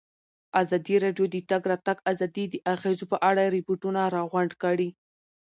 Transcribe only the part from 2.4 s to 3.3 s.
د اغېزو په